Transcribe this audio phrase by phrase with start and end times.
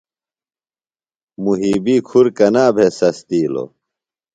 [1.43, 3.69] مُحیبی کُھر کنا بھے سستِیلوۡ؟